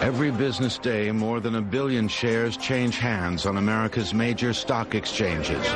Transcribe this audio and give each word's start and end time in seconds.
Every 0.00 0.30
business 0.30 0.78
day, 0.78 1.10
more 1.10 1.40
than 1.40 1.56
a 1.56 1.60
billion 1.60 2.06
shares 2.06 2.56
change 2.56 2.98
hands 2.98 3.46
on 3.46 3.56
America's 3.56 4.14
major 4.14 4.52
stock 4.52 4.94
exchanges. 4.94 5.66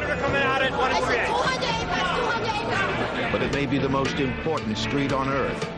But 3.32 3.42
it 3.42 3.52
may 3.52 3.66
be 3.66 3.78
the 3.78 3.88
most 3.88 4.20
important 4.20 4.78
street 4.78 5.12
on 5.12 5.28
earth, 5.28 5.68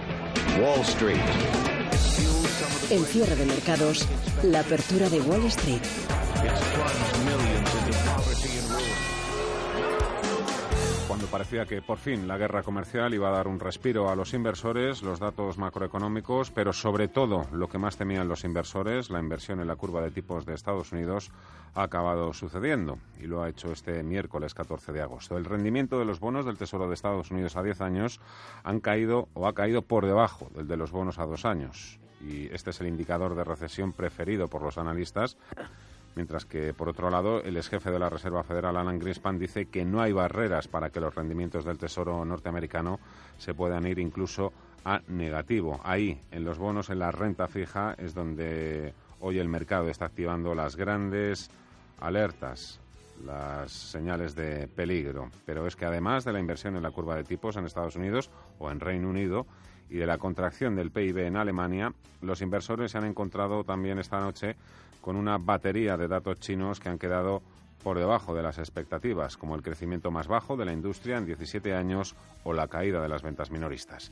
Wall 0.59 0.85
Street. 0.85 1.17
El 2.91 3.07
cierre 3.07 3.35
de 3.35 3.47
mercados, 3.47 4.07
la 4.43 4.61
apertura 4.61 5.09
de 5.09 5.23
Wall 5.23 5.51
Street. 5.51 5.83
Parecía 11.35 11.67
que 11.67 11.83
por 11.83 11.99
fin 11.99 12.29
la 12.29 12.39
guerra 12.39 12.63
comercial 12.63 13.13
iba 13.13 13.27
a 13.27 13.33
dar 13.33 13.49
un 13.49 13.59
respiro 13.59 14.09
a 14.09 14.15
los 14.15 14.35
inversores, 14.35 15.03
los 15.03 15.19
datos 15.19 15.59
macroeconómicos, 15.59 16.53
pero 16.53 16.73
sobre 16.73 17.09
todo 17.09 17.49
lo 17.51 17.69
que 17.69 17.77
más 17.77 17.97
temían 17.97 18.29
los 18.29 18.45
inversores, 18.45 19.11
la 19.11 19.19
inversión 19.19 19.59
en 19.59 19.67
la 19.67 19.75
curva 19.75 20.01
de 20.01 20.13
tipos 20.13 20.47
de 20.47 20.55
Estados 20.55 20.93
Unidos, 20.93 21.33
ha 21.75 21.83
acabado 21.83 22.33
sucediendo 22.35 22.99
y 23.19 23.27
lo 23.27 23.43
ha 23.43 23.49
hecho 23.49 23.73
este 23.73 24.05
miércoles 24.05 24.55
14 24.55 24.93
de 24.93 25.03
agosto. 25.03 25.37
El 25.37 25.45
rendimiento 25.45 25.99
de 25.99 26.05
los 26.05 26.21
bonos 26.21 26.47
del 26.47 26.57
Tesoro 26.57 26.87
de 26.87 26.95
Estados 26.95 27.33
Unidos 27.33 27.57
a 27.57 27.65
10 27.65 27.81
años 27.81 28.21
han 28.63 28.79
caído 28.79 29.29
o 29.35 29.49
ha 29.49 29.55
caído 29.55 29.83
por 29.83 30.07
debajo 30.07 30.53
del 30.55 30.69
de 30.69 30.77
los 30.77 30.93
bonos 30.93 31.19
a 31.19 31.27
dos 31.27 31.45
años 31.45 31.99
y 32.21 32.47
este 32.55 32.71
es 32.71 32.81
el 32.81 32.87
indicador 32.87 33.35
de 33.35 33.43
recesión 33.43 33.93
preferido 33.93 34.47
por 34.47 34.63
los 34.63 34.79
analistas 34.79 35.37
Mientras 36.17 36.45
que, 36.45 36.73
por 36.73 36.89
otro 36.89 37.11
lado, 37.11 37.43
el 37.43 37.57
ex 37.57 37.69
jefe 37.69 37.91
de 37.91 37.99
la 37.99 38.09
Reserva 38.09 38.45
Federal, 38.45 38.77
Alan 38.77 38.99
Greenspan, 38.99 39.39
dice 39.39 39.67
que 39.67 39.85
no 39.85 40.01
hay 40.01 40.13
barreras 40.13 40.69
para 40.69 40.91
que 40.91 41.01
los 41.01 41.15
rendimientos 41.15 41.65
del 41.65 41.79
Tesoro 41.79 42.25
norteamericano 42.25 43.01
se 43.37 43.55
puedan 43.55 43.87
ir 43.87 43.99
incluso 43.99 44.53
a 44.85 45.01
negativo. 45.09 45.81
Ahí, 45.83 46.21
en 46.31 46.45
los 46.45 46.59
bonos, 46.59 46.91
en 46.91 47.01
la 47.01 47.11
renta 47.11 47.49
fija, 47.49 47.95
es 47.99 48.15
donde 48.15 48.95
hoy 49.21 49.39
el 49.39 49.49
mercado 49.49 49.89
está 49.89 50.05
activando 50.05 50.55
las 50.55 50.77
grandes 50.77 51.51
alertas, 52.01 52.81
las 53.25 53.71
señales 53.71 54.35
de 54.35 54.69
peligro. 54.69 55.31
Pero 55.45 55.67
es 55.67 55.77
que 55.77 55.85
además 55.85 56.25
de 56.25 56.33
la 56.33 56.41
inversión 56.41 56.77
en 56.77 56.83
la 56.83 56.91
curva 56.91 57.17
de 57.17 57.25
tipos 57.25 57.57
en 57.57 57.67
Estados 57.67 57.97
Unidos 57.97 58.31
o 58.59 58.71
en 58.71 58.81
Reino 58.81 59.09
Unido, 59.09 59.47
y 59.89 59.97
de 59.97 60.07
la 60.07 60.19
contracción 60.19 60.77
del 60.77 60.91
PIB 60.91 61.19
en 61.19 61.37
Alemania, 61.37 61.93
los 62.23 62.41
inversores 62.41 62.93
se 62.93 62.99
han 62.99 63.05
encontrado 63.05 63.65
también 63.65 63.99
esta 63.99 64.19
noche 64.19 64.57
con 65.01 65.17
una 65.17 65.39
batería 65.39 65.97
de 65.97 66.09
datos 66.09 66.41
chinos 66.41 66.81
que 66.81 66.89
han 66.89 66.99
quedado 66.99 67.43
por 67.83 67.99
debajo 67.99 68.35
de 68.35 68.43
las 68.43 68.59
expectativas, 68.59 69.37
como 69.37 69.55
el 69.55 69.63
crecimiento 69.63 70.11
más 70.11 70.27
bajo 70.27 70.57
de 70.57 70.65
la 70.65 70.73
industria 70.73 71.19
en 71.19 71.27
17 71.27 71.75
años 71.75 72.17
o 72.43 72.55
la 72.55 72.67
caída 72.67 73.03
de 73.03 73.09
las 73.09 73.23
ventas 73.23 73.51
minoristas. 73.51 74.11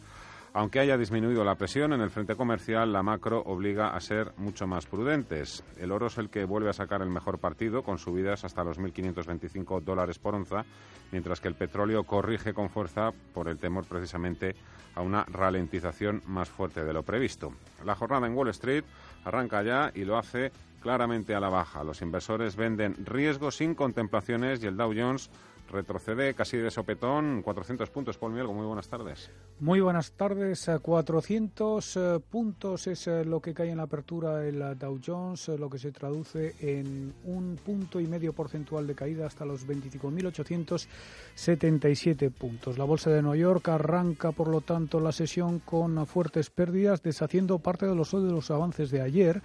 Aunque 0.54 0.80
haya 0.80 0.98
disminuido 0.98 1.44
la 1.44 1.54
presión 1.54 1.94
en 1.94 2.02
el 2.02 2.10
frente 2.10 2.36
comercial, 2.36 2.92
la 2.92 3.02
macro 3.02 3.40
obliga 3.40 3.96
a 3.96 4.00
ser 4.00 4.32
mucho 4.36 4.66
más 4.66 4.84
prudentes. 4.84 5.64
El 5.78 5.90
oro 5.92 6.08
es 6.08 6.18
el 6.18 6.28
que 6.28 6.44
vuelve 6.44 6.68
a 6.68 6.74
sacar 6.74 7.00
el 7.00 7.08
mejor 7.08 7.38
partido, 7.38 7.82
con 7.82 7.96
subidas 7.96 8.44
hasta 8.44 8.62
los 8.62 8.78
1.525 8.78 9.80
dólares 9.80 10.18
por 10.18 10.34
onza, 10.34 10.66
mientras 11.10 11.40
que 11.40 11.48
el 11.48 11.54
petróleo 11.54 12.04
corrige 12.04 12.52
con 12.52 12.68
fuerza 12.68 13.12
por 13.32 13.48
el 13.48 13.56
temor 13.56 13.86
precisamente 13.86 14.54
a 14.94 15.00
una 15.00 15.24
ralentización 15.24 16.22
más 16.26 16.50
fuerte 16.50 16.84
de 16.84 16.92
lo 16.92 17.02
previsto. 17.02 17.54
La 17.86 17.94
jornada 17.94 18.26
en 18.26 18.34
Wall 18.34 18.48
Street 18.48 18.84
arranca 19.24 19.62
ya 19.62 19.90
y 19.94 20.04
lo 20.04 20.18
hace 20.18 20.52
claramente 20.82 21.34
a 21.34 21.40
la 21.40 21.48
baja. 21.48 21.82
Los 21.82 22.02
inversores 22.02 22.56
venden 22.56 22.94
riesgos 23.06 23.56
sin 23.56 23.74
contemplaciones 23.74 24.62
y 24.62 24.66
el 24.66 24.76
Dow 24.76 24.92
Jones 24.94 25.30
retrocede 25.72 26.34
casi 26.34 26.58
de 26.58 26.70
sopetón 26.70 27.42
400 27.42 27.90
puntos. 27.90 28.16
Paul 28.18 28.32
Mielgo, 28.32 28.52
muy 28.52 28.66
buenas 28.66 28.88
tardes. 28.88 29.30
Muy 29.60 29.80
buenas 29.80 30.12
tardes. 30.12 30.70
400 30.80 31.96
eh, 31.96 32.20
puntos 32.30 32.86
es 32.86 33.08
eh, 33.08 33.24
lo 33.24 33.40
que 33.40 33.54
cae 33.54 33.70
en 33.70 33.78
la 33.78 33.84
apertura 33.84 34.36
del 34.38 34.78
Dow 34.78 35.00
Jones, 35.04 35.48
eh, 35.48 35.58
lo 35.58 35.70
que 35.70 35.78
se 35.78 35.90
traduce 35.90 36.54
en 36.60 37.12
un 37.24 37.58
punto 37.64 37.98
y 37.98 38.06
medio 38.06 38.32
porcentual 38.32 38.86
de 38.86 38.94
caída 38.94 39.26
hasta 39.26 39.44
los 39.44 39.66
25.877 39.66 42.30
puntos. 42.30 42.78
La 42.78 42.84
bolsa 42.84 43.10
de 43.10 43.22
Nueva 43.22 43.36
York 43.36 43.68
arranca, 43.68 44.30
por 44.32 44.48
lo 44.48 44.60
tanto, 44.60 45.00
la 45.00 45.12
sesión 45.12 45.60
con 45.60 46.06
fuertes 46.06 46.50
pérdidas, 46.50 47.02
deshaciendo 47.02 47.58
parte 47.58 47.86
de 47.86 47.94
los, 47.94 48.12
de 48.12 48.30
los 48.30 48.50
avances 48.50 48.90
de 48.90 49.00
ayer 49.00 49.40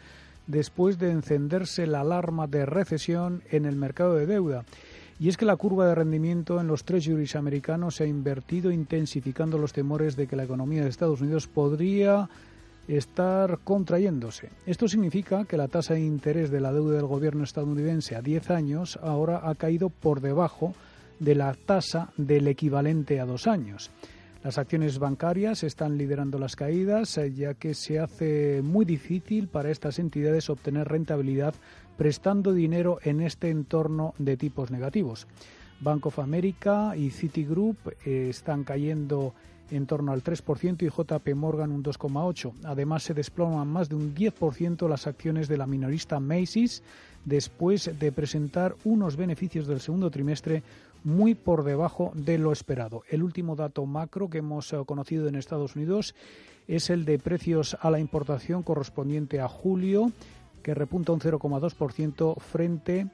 después 0.48 0.98
de 0.98 1.12
encenderse 1.12 1.86
la 1.86 2.02
alarma 2.02 2.48
de 2.48 2.66
recesión 2.66 3.44
en 3.52 3.66
el 3.66 3.76
mercado 3.76 4.16
de 4.16 4.26
deuda. 4.26 4.66
Y 5.20 5.30
es 5.30 5.38
que 5.38 5.46
la 5.46 5.56
curva 5.56 5.88
de 5.88 5.96
rendimiento 5.96 6.62
en 6.62 6.68
los 6.68 6.84
treasuries 6.84 7.36
americanos 7.36 7.96
se 7.96 8.04
ha 8.04 8.08
invertido, 8.08 8.72
intensificando 8.72 9.58
los 9.58 9.74
temores 9.74 10.16
de 10.16 10.28
que 10.28 10.36
la 10.36 10.44
economía 10.44 10.84
de 10.84 10.90
Estados 10.90 11.22
Unidos 11.22 11.48
podría 11.48 12.30
estar 12.88 13.60
contrayéndose. 13.64 14.50
Esto 14.66 14.88
significa 14.88 15.46
que 15.46 15.58
la 15.58 15.68
tasa 15.68 15.96
de 15.96 16.02
interés 16.02 16.52
de 16.52 16.62
la 16.62 16.72
deuda 16.72 16.98
del 16.98 17.08
gobierno 17.08 17.44
estadounidense 17.44 18.16
a 18.16 18.22
10 18.22 18.52
años 18.52 19.00
ahora 19.02 19.42
ha 19.44 19.56
caído 19.56 19.90
por 19.90 20.22
debajo 20.22 20.74
de 21.20 21.36
la 21.36 21.54
tasa 21.54 22.12
del 22.16 22.48
equivalente 22.48 23.20
a 23.20 23.26
dos 23.26 23.48
años. 23.48 23.92
Las 24.44 24.58
acciones 24.58 25.00
bancarias 25.00 25.64
están 25.64 25.98
liderando 25.98 26.38
las 26.38 26.56
caídas, 26.56 27.18
eh, 27.18 27.34
ya 27.34 27.56
que 27.56 27.74
se 27.74 28.00
hace 28.00 28.62
muy 28.62 28.86
difícil 28.86 29.48
para 29.48 29.72
estas 29.72 30.00
entidades 30.00 30.50
obtener 30.50 30.88
rentabilidad 30.88 31.56
prestando 31.98 32.54
dinero 32.54 33.00
en 33.04 33.22
este 33.22 33.50
entorno 33.50 34.14
de 34.18 34.38
tipos 34.38 34.72
negativos. 34.72 35.28
Bank 35.80 36.06
of 36.08 36.20
America 36.20 36.96
y 36.96 37.10
Citigroup 37.10 37.78
eh, 38.06 38.28
están 38.30 38.64
cayendo 38.64 39.34
en 39.70 39.86
torno 39.86 40.12
al 40.12 40.24
3% 40.24 40.82
y 40.82 40.90
JP 40.90 41.36
Morgan 41.36 41.72
un 41.72 41.84
2,8%. 41.84 42.54
Además, 42.64 43.04
se 43.04 43.14
desploman 43.14 43.68
más 43.68 43.90
de 43.90 43.96
un 43.96 44.16
10% 44.16 44.88
las 44.88 45.08
acciones 45.08 45.48
de 45.48 45.58
la 45.58 45.68
minorista 45.68 46.20
Macy's 46.20 46.84
después 47.26 47.92
de 48.00 48.12
presentar 48.12 48.76
unos 48.86 49.18
beneficios 49.18 49.68
del 49.68 49.82
segundo 49.82 50.10
trimestre 50.10 50.64
muy 51.04 51.36
por 51.36 51.64
debajo 51.64 52.12
de 52.16 52.38
lo 52.38 52.52
esperado. 52.52 53.04
El 53.10 53.24
último 53.24 53.56
dato 53.56 53.86
macro 53.86 54.30
que 54.30 54.40
hemos 54.40 54.72
eh, 54.74 54.78
conocido 54.86 55.28
en 55.28 55.36
Estados 55.36 55.76
Unidos 55.76 56.16
es 56.68 56.90
el 56.90 57.06
de 57.06 57.20
precios 57.20 57.78
a 57.80 57.90
la 57.90 58.00
importación 58.00 58.64
correspondiente 58.64 59.40
a 59.40 59.48
julio, 59.48 60.12
que 60.68 60.76
repunta 60.76 61.14
un 61.14 61.22
0,2% 61.22 62.42
frente 62.42 63.08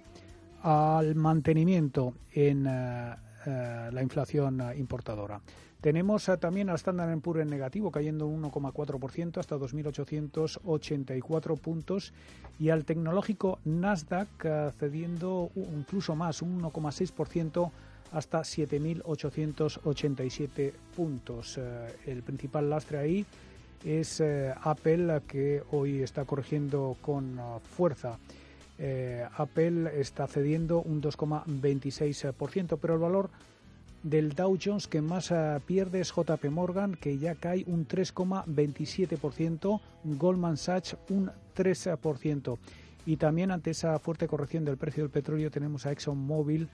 al 0.64 1.14
mantenimiento 1.14 2.16
en 2.32 2.66
eh, 2.66 3.14
eh, 3.46 3.90
la 3.92 4.02
inflación 4.02 4.60
importadora. 4.76 5.40
Tenemos 5.80 6.32
también 6.40 6.72
al 6.72 6.78
Standard 6.78 7.16
Poor's 7.20 7.44
en 7.44 7.52
negativo, 7.52 7.92
cayendo 7.92 8.26
un 8.26 8.42
1,4% 8.42 9.38
hasta 9.38 9.56
2.884 9.58 11.60
puntos, 11.60 12.12
y 12.58 12.70
al 12.70 12.86
tecnológico 12.86 13.60
Nasdaq 13.66 14.74
cediendo 14.80 15.52
incluso 15.56 16.16
más, 16.16 16.42
un 16.42 16.60
1,6% 16.60 17.70
hasta 18.14 18.40
7.887 18.40 20.74
puntos. 20.96 21.60
Eh, 21.60 22.00
el 22.08 22.24
principal 22.24 22.72
lastre 22.72 22.98
ahí 22.98 23.28
es 23.86 24.20
eh, 24.22 24.54
Apple, 24.62 25.22
que 25.28 25.64
hoy 25.72 26.02
está 26.02 26.26
corrigiendo 26.26 26.98
con 27.02 27.40
uh, 27.40 27.60
fuerza. 27.60 28.18
Eh, 28.80 29.26
Apple 29.38 30.00
está 30.00 30.28
cediendo 30.28 30.82
un 30.82 31.02
2,26%, 31.02 32.78
pero 32.82 32.96
el 32.96 33.00
valor 33.00 33.30
del 34.04 34.34
Dow 34.34 34.58
Jones 34.62 34.88
que 34.88 35.02
más 35.02 35.32
eh, 35.32 35.60
pierde 35.66 36.02
es 36.02 36.14
JP 36.14 36.46
Morgan, 36.50 36.96
que 36.96 37.18
ya 37.18 37.36
cae 37.36 37.64
un 37.68 37.88
3,27%, 37.88 39.80
Goldman 40.04 40.58
Sachs 40.58 40.98
un 41.10 41.32
3%. 41.56 42.58
Y 43.06 43.18
también 43.18 43.52
ante 43.52 43.72
esa 43.72 44.00
fuerte 44.00 44.28
corrección 44.28 44.64
del 44.66 44.78
precio 44.78 45.04
del 45.04 45.12
petróleo 45.12 45.52
tenemos 45.52 45.86
a 45.86 45.92
ExxonMobil 45.92 46.70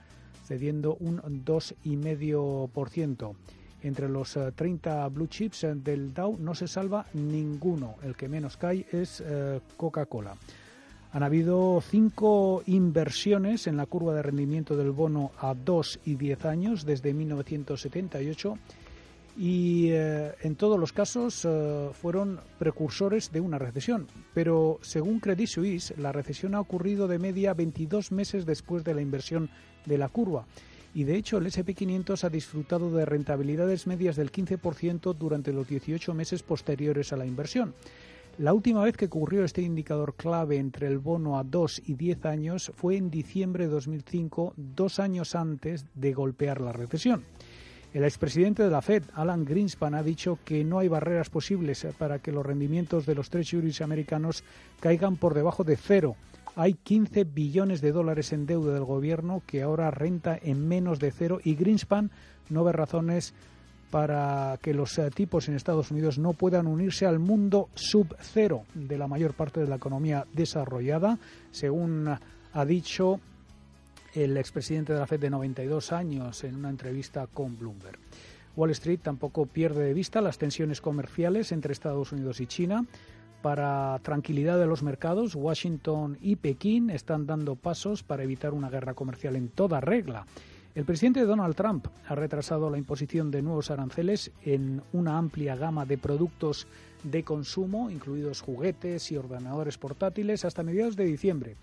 cediendo 0.46 0.96
un 1.00 1.20
2,5%. 1.44 3.34
Entre 3.82 4.08
los 4.08 4.38
30 4.54 5.06
eh, 5.06 5.08
blue 5.10 5.26
chips 5.26 5.64
eh, 5.64 5.74
del 5.74 6.12
Dow 6.12 6.36
no 6.38 6.54
se 6.54 6.68
salva 6.68 7.06
ninguno. 7.14 7.96
El 8.02 8.16
que 8.16 8.28
menos 8.28 8.56
cae 8.56 8.86
es 8.92 9.22
Coca-Cola. 9.76 10.36
Han 11.12 11.22
habido 11.24 11.80
cinco 11.80 12.62
inversiones 12.66 13.66
en 13.66 13.76
la 13.76 13.86
curva 13.86 14.14
de 14.14 14.22
rendimiento 14.22 14.76
del 14.76 14.92
bono 14.92 15.32
a 15.38 15.54
2 15.54 16.00
y 16.04 16.14
10 16.14 16.44
años 16.44 16.84
desde 16.84 17.12
1978 17.12 18.54
y 19.36 19.88
eh, 19.90 20.32
en 20.42 20.54
todos 20.56 20.78
los 20.78 20.92
casos 20.92 21.44
eh, 21.44 21.88
fueron 21.94 22.40
precursores 22.58 23.32
de 23.32 23.40
una 23.40 23.58
recesión. 23.58 24.06
Pero 24.34 24.78
según 24.82 25.18
Credit 25.18 25.48
Suisse, 25.48 25.94
la 25.96 26.12
recesión 26.12 26.54
ha 26.54 26.60
ocurrido 26.60 27.08
de 27.08 27.18
media 27.18 27.54
22 27.54 28.12
meses 28.12 28.46
después 28.46 28.84
de 28.84 28.94
la 28.94 29.00
inversión 29.00 29.50
de 29.86 29.98
la 29.98 30.08
curva. 30.08 30.46
Y 30.94 31.04
de 31.04 31.16
hecho 31.16 31.38
el 31.38 31.46
SP500 31.46 32.24
ha 32.24 32.30
disfrutado 32.30 32.90
de 32.90 33.04
rentabilidades 33.04 33.86
medias 33.86 34.16
del 34.16 34.32
15% 34.32 35.14
durante 35.16 35.52
los 35.52 35.68
18 35.68 36.14
meses 36.14 36.42
posteriores 36.42 37.12
a 37.12 37.16
la 37.16 37.26
inversión. 37.26 37.74
La 38.38 38.54
última 38.54 38.82
vez 38.82 38.96
que 38.96 39.04
ocurrió 39.04 39.44
este 39.44 39.60
indicador 39.60 40.14
clave 40.14 40.56
entre 40.56 40.86
el 40.86 40.98
bono 40.98 41.38
a 41.38 41.44
2 41.44 41.82
y 41.86 41.94
10 41.94 42.24
años 42.24 42.72
fue 42.74 42.96
en 42.96 43.10
diciembre 43.10 43.66
de 43.66 43.72
2005, 43.72 44.54
dos 44.56 44.98
años 44.98 45.34
antes 45.34 45.84
de 45.94 46.14
golpear 46.14 46.60
la 46.60 46.72
recesión. 46.72 47.24
El 47.92 48.04
expresidente 48.04 48.62
de 48.62 48.70
la 48.70 48.82
Fed, 48.82 49.02
Alan 49.14 49.44
Greenspan, 49.44 49.94
ha 49.94 50.02
dicho 50.02 50.38
que 50.44 50.64
no 50.64 50.78
hay 50.78 50.86
barreras 50.86 51.28
posibles 51.28 51.86
para 51.98 52.20
que 52.20 52.30
los 52.30 52.46
rendimientos 52.46 53.04
de 53.04 53.16
los 53.16 53.30
treasuries 53.30 53.80
americanos 53.80 54.44
caigan 54.78 55.16
por 55.16 55.34
debajo 55.34 55.64
de 55.64 55.76
cero. 55.76 56.14
Hay 56.60 56.74
15 56.74 57.24
billones 57.24 57.80
de 57.80 57.90
dólares 57.90 58.34
en 58.34 58.44
deuda 58.44 58.74
del 58.74 58.84
gobierno 58.84 59.42
que 59.46 59.62
ahora 59.62 59.90
renta 59.90 60.38
en 60.42 60.68
menos 60.68 60.98
de 60.98 61.10
cero 61.10 61.40
y 61.42 61.54
Greenspan 61.54 62.10
no 62.50 62.64
ve 62.64 62.72
razones 62.72 63.32
para 63.90 64.58
que 64.60 64.74
los 64.74 64.98
eh, 64.98 65.10
tipos 65.10 65.48
en 65.48 65.54
Estados 65.54 65.90
Unidos 65.90 66.18
no 66.18 66.34
puedan 66.34 66.66
unirse 66.66 67.06
al 67.06 67.18
mundo 67.18 67.70
sub-cero 67.72 68.64
de 68.74 68.98
la 68.98 69.08
mayor 69.08 69.32
parte 69.32 69.60
de 69.60 69.68
la 69.68 69.76
economía 69.76 70.26
desarrollada, 70.34 71.18
según 71.50 72.08
ha 72.52 72.64
dicho 72.66 73.20
el 74.12 74.36
expresidente 74.36 74.92
de 74.92 74.98
la 74.98 75.06
Fed 75.06 75.20
de 75.20 75.30
92 75.30 75.92
años 75.92 76.44
en 76.44 76.56
una 76.56 76.68
entrevista 76.68 77.26
con 77.26 77.58
Bloomberg. 77.58 77.98
Wall 78.54 78.72
Street 78.72 79.00
tampoco 79.02 79.46
pierde 79.46 79.84
de 79.84 79.94
vista 79.94 80.20
las 80.20 80.36
tensiones 80.36 80.82
comerciales 80.82 81.52
entre 81.52 81.72
Estados 81.72 82.12
Unidos 82.12 82.38
y 82.42 82.46
China. 82.46 82.84
Para 83.42 83.98
tranquilidad 84.02 84.58
de 84.58 84.66
los 84.66 84.82
mercados, 84.82 85.34
Washington 85.34 86.18
y 86.20 86.36
Pekín 86.36 86.90
están 86.90 87.26
dando 87.26 87.56
pasos 87.56 88.02
para 88.02 88.22
evitar 88.22 88.52
una 88.52 88.68
guerra 88.68 88.92
comercial 88.92 89.34
en 89.34 89.48
toda 89.48 89.80
regla. 89.80 90.26
El 90.74 90.84
presidente 90.84 91.24
Donald 91.24 91.56
Trump 91.56 91.86
ha 92.06 92.14
retrasado 92.14 92.68
la 92.68 92.76
imposición 92.76 93.30
de 93.30 93.40
nuevos 93.40 93.70
aranceles 93.70 94.30
en 94.44 94.82
una 94.92 95.16
amplia 95.16 95.56
gama 95.56 95.86
de 95.86 95.96
productos 95.96 96.66
de 97.02 97.24
consumo, 97.24 97.90
incluidos 97.90 98.42
juguetes 98.42 99.10
y 99.10 99.16
ordenadores 99.16 99.78
portátiles, 99.78 100.44
hasta 100.44 100.62
mediados 100.62 100.96
de 100.96 101.04
diciembre. 101.04 101.56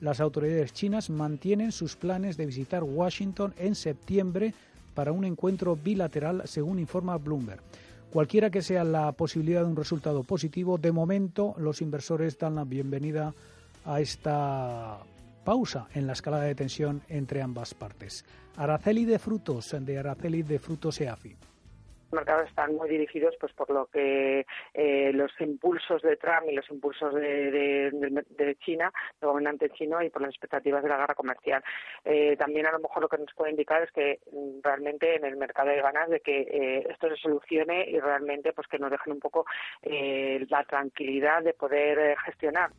Las 0.00 0.20
autoridades 0.20 0.72
chinas 0.72 1.10
mantienen 1.10 1.72
sus 1.72 1.96
planes 1.96 2.36
de 2.36 2.46
visitar 2.46 2.84
Washington 2.84 3.54
en 3.58 3.74
septiembre 3.74 4.54
para 4.94 5.10
un 5.10 5.24
encuentro 5.24 5.74
bilateral, 5.76 6.42
según 6.44 6.78
informa 6.78 7.18
Bloomberg. 7.18 7.60
Cualquiera 8.14 8.48
que 8.48 8.62
sea 8.62 8.84
la 8.84 9.10
posibilidad 9.10 9.62
de 9.62 9.70
un 9.70 9.74
resultado 9.74 10.22
positivo, 10.22 10.78
de 10.78 10.92
momento 10.92 11.56
los 11.58 11.82
inversores 11.82 12.38
dan 12.38 12.54
la 12.54 12.62
bienvenida 12.62 13.34
a 13.84 14.00
esta 14.00 15.00
pausa 15.44 15.88
en 15.94 16.06
la 16.06 16.12
escalada 16.12 16.44
de 16.44 16.54
tensión 16.54 17.02
entre 17.08 17.42
ambas 17.42 17.74
partes. 17.74 18.24
Araceli 18.56 19.04
de 19.04 19.18
frutos 19.18 19.74
de 19.80 19.98
Araceli 19.98 20.44
de 20.44 20.60
frutos 20.60 21.00
EAFI 21.00 21.34
mercados 22.14 22.48
están 22.48 22.74
muy 22.74 22.88
dirigidos 22.88 23.34
pues 23.40 23.52
por 23.52 23.70
lo 23.70 23.86
que 23.86 24.46
eh, 24.72 25.12
los 25.12 25.30
impulsos 25.40 26.02
de 26.02 26.16
Trump 26.16 26.46
y 26.48 26.54
los 26.54 26.68
impulsos 26.70 27.14
de, 27.14 27.90
de, 27.90 28.56
China, 28.56 28.92
del 29.20 29.30
gobernante 29.30 29.70
chino 29.70 30.02
y 30.02 30.10
por 30.10 30.22
las 30.22 30.30
expectativas 30.30 30.82
de 30.82 30.88
la 30.88 30.96
guerra 30.96 31.14
comercial. 31.14 31.62
Eh, 32.04 32.36
también 32.36 32.66
a 32.66 32.72
lo 32.72 32.78
mejor 32.78 33.02
lo 33.02 33.08
que 33.08 33.18
nos 33.18 33.34
puede 33.34 33.50
indicar 33.50 33.82
es 33.82 33.90
que 33.92 34.20
mm, 34.32 34.60
realmente 34.62 35.16
en 35.16 35.24
el 35.24 35.36
mercado 35.36 35.70
hay 35.70 35.80
ganas 35.80 36.08
de 36.08 36.20
que 36.20 36.42
eh, 36.42 36.86
esto 36.88 37.08
se 37.08 37.16
solucione 37.16 37.88
y 37.88 37.98
realmente 38.00 38.52
pues 38.52 38.68
que 38.68 38.78
nos 38.78 38.90
dejen 38.90 39.14
un 39.14 39.20
poco 39.20 39.44
la 39.84 40.64
tranquilidad 40.64 41.42
de 41.42 41.52
poder 41.54 42.16
gestionar 42.18 42.70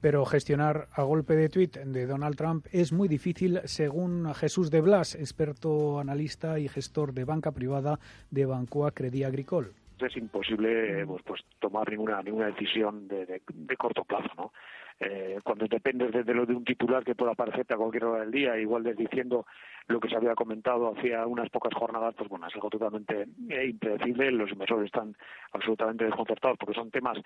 pero 0.00 0.24
gestionar 0.24 0.88
a 0.92 1.02
golpe 1.02 1.34
de 1.34 1.48
tuit 1.48 1.76
de 1.76 2.06
Donald 2.06 2.36
Trump 2.36 2.66
es 2.72 2.92
muy 2.92 3.08
difícil, 3.08 3.60
según 3.64 4.32
Jesús 4.34 4.70
de 4.70 4.80
Blas, 4.80 5.14
experto 5.14 5.98
analista 6.00 6.58
y 6.58 6.68
gestor 6.68 7.12
de 7.12 7.24
banca 7.24 7.52
privada 7.52 7.98
de 8.30 8.46
Bancoa 8.46 8.92
Credit 8.92 9.24
Agricole. 9.24 9.68
Es 9.98 10.16
imposible 10.16 11.06
pues, 11.06 11.22
pues 11.24 11.40
tomar 11.58 11.90
ninguna 11.90 12.22
ninguna 12.22 12.46
decisión 12.46 13.08
de, 13.08 13.24
de 13.26 13.76
corto 13.76 14.04
plazo 14.04 14.28
no 14.36 14.52
eh, 14.98 15.38
cuando 15.44 15.66
dependes 15.66 16.10
de, 16.12 16.34
lo 16.34 16.46
de 16.46 16.54
un 16.54 16.64
titular 16.64 17.04
que 17.04 17.14
pueda 17.14 17.32
aparecerte 17.32 17.74
a 17.74 17.76
cualquier 17.76 18.04
hora 18.04 18.20
del 18.20 18.30
día, 18.30 18.58
igual 18.58 18.82
diciendo 18.96 19.46
lo 19.88 20.00
que 20.00 20.08
se 20.08 20.16
había 20.16 20.34
comentado 20.34 20.94
hacía 20.96 21.26
unas 21.26 21.50
pocas 21.50 21.74
jornadas, 21.74 22.14
pues 22.16 22.28
bueno, 22.30 22.46
es 22.46 22.54
algo 22.54 22.70
totalmente 22.70 23.26
eh, 23.50 23.66
impredecible. 23.66 24.30
Los 24.32 24.50
inversores 24.50 24.86
están 24.86 25.14
absolutamente 25.52 26.04
desconcertados 26.04 26.56
porque 26.58 26.74
son 26.74 26.90
temas 26.90 27.18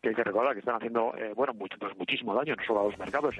que 0.00 0.08
hay 0.08 0.14
que 0.14 0.24
recordar 0.24 0.54
que 0.54 0.60
están 0.60 0.76
haciendo, 0.76 1.14
eh, 1.16 1.32
bueno, 1.34 1.52
pues 1.54 1.70
muchísimo 1.98 2.34
daño, 2.34 2.56
no 2.56 2.64
solo 2.64 2.80
a 2.80 2.84
los 2.84 2.98
mercados, 2.98 3.36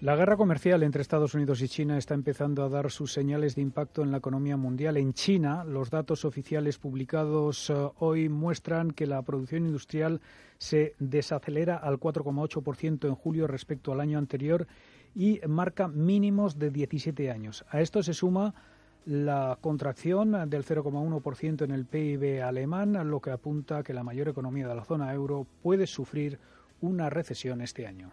la 0.00 0.14
guerra 0.14 0.36
comercial 0.36 0.84
entre 0.84 1.02
Estados 1.02 1.34
Unidos 1.34 1.60
y 1.60 1.68
China 1.68 1.98
está 1.98 2.14
empezando 2.14 2.62
a 2.62 2.68
dar 2.68 2.90
sus 2.90 3.12
señales 3.12 3.56
de 3.56 3.62
impacto 3.62 4.02
en 4.02 4.12
la 4.12 4.18
economía 4.18 4.56
mundial. 4.56 4.96
En 4.96 5.12
China, 5.12 5.64
los 5.64 5.90
datos 5.90 6.24
oficiales 6.24 6.78
publicados 6.78 7.68
eh, 7.70 7.74
hoy 7.98 8.28
muestran 8.28 8.92
que 8.92 9.06
la 9.06 9.22
producción 9.22 9.66
industrial 9.66 10.20
se 10.58 10.94
desacelera 11.00 11.76
al 11.76 11.98
4,8% 11.98 13.08
en 13.08 13.14
julio 13.16 13.48
respecto 13.48 13.92
al 13.92 14.00
año 14.00 14.18
anterior 14.18 14.68
y 15.16 15.40
marca 15.48 15.88
mínimos 15.88 16.58
de 16.58 16.70
17 16.70 17.30
años. 17.30 17.64
A 17.70 17.80
esto 17.80 18.02
se 18.02 18.14
suma 18.14 18.54
la 19.04 19.58
contracción 19.60 20.48
del 20.48 20.64
0,1% 20.64 21.64
en 21.64 21.70
el 21.72 21.86
PIB 21.86 22.42
alemán, 22.42 23.10
lo 23.10 23.20
que 23.20 23.30
apunta 23.30 23.82
que 23.82 23.94
la 23.94 24.04
mayor 24.04 24.28
economía 24.28 24.68
de 24.68 24.74
la 24.74 24.84
zona 24.84 25.12
euro 25.12 25.46
puede 25.62 25.86
sufrir 25.86 26.38
una 26.80 27.10
recesión 27.10 27.62
este 27.62 27.86
año. 27.86 28.10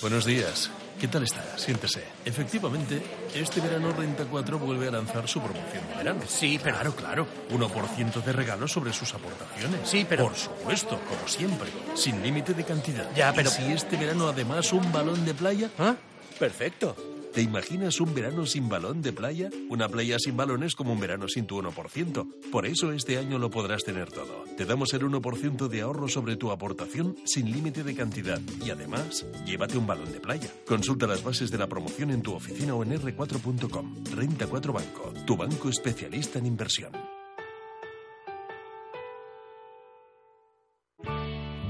Buenos 0.00 0.24
días. 0.24 0.70
¿Qué 0.98 1.08
tal 1.08 1.24
está? 1.24 1.58
Siéntese. 1.58 2.02
Efectivamente, 2.24 3.02
este 3.34 3.60
verano 3.60 3.92
Renta 3.92 4.24
4 4.24 4.58
vuelve 4.58 4.88
a 4.88 4.92
lanzar 4.92 5.28
su 5.28 5.40
promoción 5.40 5.86
de 5.88 5.94
verano. 5.94 6.22
Sí, 6.26 6.58
pero... 6.62 6.76
Claro, 6.76 6.96
claro. 6.96 7.26
1% 7.50 8.22
de 8.22 8.32
regalo 8.32 8.66
sobre 8.66 8.94
sus 8.94 9.12
aportaciones. 9.12 9.80
Sí, 9.84 10.06
pero... 10.08 10.24
Por 10.24 10.36
supuesto, 10.36 10.98
como 11.06 11.28
siempre. 11.28 11.68
Sin 11.94 12.22
límite 12.22 12.54
de 12.54 12.64
cantidad. 12.64 13.14
Ya, 13.14 13.32
pero... 13.34 13.50
¿Y 13.50 13.52
si 13.52 13.72
este 13.72 13.98
verano 13.98 14.28
además 14.28 14.72
un 14.72 14.90
balón 14.90 15.24
de 15.26 15.34
playa? 15.34 15.70
¿Ah? 15.78 15.94
Perfecto. 16.38 16.96
¿Te 17.32 17.42
imaginas 17.42 18.00
un 18.00 18.12
verano 18.12 18.44
sin 18.44 18.68
balón 18.68 19.02
de 19.02 19.12
playa? 19.12 19.50
Una 19.68 19.88
playa 19.88 20.18
sin 20.18 20.36
balón 20.36 20.64
es 20.64 20.74
como 20.74 20.92
un 20.92 20.98
verano 20.98 21.28
sin 21.28 21.46
tu 21.46 21.62
1%. 21.62 22.50
Por 22.50 22.66
eso 22.66 22.90
este 22.90 23.18
año 23.18 23.38
lo 23.38 23.50
podrás 23.50 23.84
tener 23.84 24.10
todo. 24.10 24.44
Te 24.56 24.64
damos 24.64 24.92
el 24.94 25.02
1% 25.02 25.68
de 25.68 25.80
ahorro 25.80 26.08
sobre 26.08 26.34
tu 26.36 26.50
aportación 26.50 27.16
sin 27.24 27.52
límite 27.52 27.84
de 27.84 27.94
cantidad. 27.94 28.40
Y 28.64 28.70
además, 28.70 29.24
llévate 29.46 29.78
un 29.78 29.86
balón 29.86 30.12
de 30.12 30.18
playa. 30.18 30.50
Consulta 30.66 31.06
las 31.06 31.22
bases 31.22 31.52
de 31.52 31.58
la 31.58 31.68
promoción 31.68 32.10
en 32.10 32.22
tu 32.22 32.34
oficina 32.34 32.74
o 32.74 32.82
en 32.82 33.00
r4.com. 33.00 34.04
Renta 34.12 34.48
4 34.48 34.72
Banco, 34.72 35.12
tu 35.24 35.36
banco 35.36 35.68
especialista 35.68 36.40
en 36.40 36.46
inversión. 36.46 36.92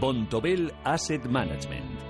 Bontobel 0.00 0.72
Asset 0.84 1.26
Management 1.26 2.09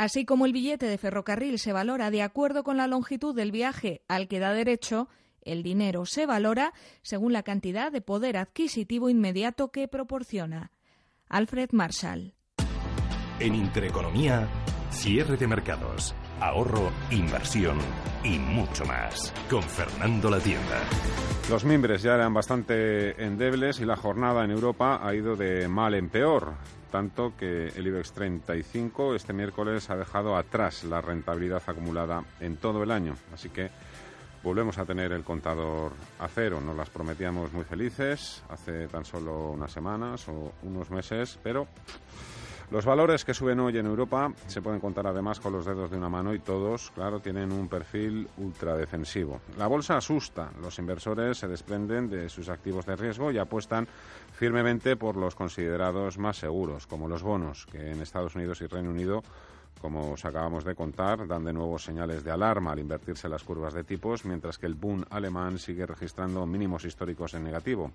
Así 0.00 0.24
como 0.24 0.46
el 0.46 0.54
billete 0.54 0.86
de 0.86 0.96
ferrocarril 0.96 1.58
se 1.58 1.74
valora 1.74 2.10
de 2.10 2.22
acuerdo 2.22 2.64
con 2.64 2.78
la 2.78 2.86
longitud 2.86 3.34
del 3.34 3.52
viaje 3.52 4.00
al 4.08 4.28
que 4.28 4.38
da 4.38 4.54
derecho, 4.54 5.10
el 5.42 5.62
dinero 5.62 6.06
se 6.06 6.24
valora 6.24 6.72
según 7.02 7.34
la 7.34 7.42
cantidad 7.42 7.92
de 7.92 8.00
poder 8.00 8.38
adquisitivo 8.38 9.10
inmediato 9.10 9.70
que 9.70 9.88
proporciona. 9.88 10.72
Alfred 11.28 11.72
Marshall. 11.72 12.32
En 13.40 13.54
Intereconomía, 13.54 14.48
cierre 14.88 15.36
de 15.36 15.46
mercados, 15.46 16.14
ahorro, 16.40 16.90
inversión 17.10 17.76
y 18.24 18.38
mucho 18.38 18.86
más. 18.86 19.34
Con 19.50 19.62
Fernando 19.62 20.30
La 20.30 20.40
Tienda. 20.40 20.80
Los 21.50 21.66
mimbres 21.66 22.00
ya 22.00 22.14
eran 22.14 22.32
bastante 22.32 23.22
endebles 23.22 23.80
y 23.80 23.84
la 23.84 23.96
jornada 23.96 24.46
en 24.46 24.50
Europa 24.50 25.00
ha 25.02 25.14
ido 25.14 25.36
de 25.36 25.68
mal 25.68 25.92
en 25.92 26.08
peor 26.08 26.54
tanto 26.90 27.34
que 27.36 27.68
el 27.68 27.86
IBEX 27.86 28.12
35 28.12 29.14
este 29.14 29.32
miércoles 29.32 29.88
ha 29.90 29.96
dejado 29.96 30.36
atrás 30.36 30.84
la 30.84 31.00
rentabilidad 31.00 31.62
acumulada 31.66 32.24
en 32.40 32.56
todo 32.56 32.82
el 32.82 32.90
año. 32.90 33.16
Así 33.32 33.48
que 33.48 33.70
volvemos 34.42 34.78
a 34.78 34.84
tener 34.84 35.12
el 35.12 35.24
contador 35.24 35.92
a 36.18 36.28
cero. 36.28 36.60
Nos 36.60 36.76
las 36.76 36.90
prometíamos 36.90 37.52
muy 37.52 37.64
felices 37.64 38.42
hace 38.48 38.88
tan 38.88 39.04
solo 39.04 39.50
unas 39.50 39.72
semanas 39.72 40.28
o 40.28 40.52
unos 40.62 40.90
meses, 40.90 41.38
pero 41.42 41.66
los 42.70 42.84
valores 42.84 43.24
que 43.24 43.34
suben 43.34 43.58
hoy 43.60 43.76
en 43.78 43.86
Europa 43.86 44.32
se 44.46 44.62
pueden 44.62 44.80
contar 44.80 45.06
además 45.06 45.40
con 45.40 45.52
los 45.52 45.64
dedos 45.64 45.90
de 45.90 45.96
una 45.96 46.08
mano 46.08 46.34
y 46.34 46.38
todos, 46.38 46.92
claro, 46.94 47.20
tienen 47.20 47.50
un 47.50 47.68
perfil 47.68 48.28
ultradefensivo. 48.38 49.40
La 49.58 49.66
bolsa 49.66 49.96
asusta, 49.96 50.50
los 50.62 50.78
inversores 50.78 51.38
se 51.38 51.48
desprenden 51.48 52.08
de 52.08 52.28
sus 52.28 52.48
activos 52.48 52.86
de 52.86 52.96
riesgo 52.96 53.32
y 53.32 53.38
apuestan 53.38 53.88
firmemente 54.32 54.96
por 54.96 55.16
los 55.16 55.34
considerados 55.34 56.16
más 56.18 56.36
seguros, 56.36 56.86
como 56.86 57.08
los 57.08 57.22
bonos, 57.22 57.66
que 57.66 57.90
en 57.90 58.00
Estados 58.00 58.36
Unidos 58.36 58.60
y 58.60 58.66
Reino 58.66 58.90
Unido 58.90 59.22
como 59.80 60.12
os 60.12 60.24
acabamos 60.24 60.64
de 60.64 60.74
contar, 60.74 61.26
dan 61.26 61.44
de 61.44 61.52
nuevo 61.52 61.78
señales 61.78 62.22
de 62.22 62.30
alarma 62.30 62.72
al 62.72 62.78
invertirse 62.78 63.28
las 63.28 63.44
curvas 63.44 63.74
de 63.74 63.84
tipos, 63.84 64.24
mientras 64.24 64.58
que 64.58 64.66
el 64.66 64.74
boom 64.74 65.04
alemán 65.10 65.58
sigue 65.58 65.86
registrando 65.86 66.46
mínimos 66.46 66.84
históricos 66.84 67.34
en 67.34 67.44
negativo. 67.44 67.92